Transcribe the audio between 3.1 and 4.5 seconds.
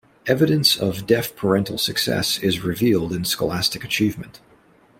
in scholastic achievement.